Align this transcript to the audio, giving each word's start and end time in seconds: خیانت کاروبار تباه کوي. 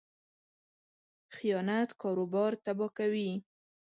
خیانت 1.35 1.89
کاروبار 2.01 2.51
تباه 2.65 2.91
کوي. 2.97 3.31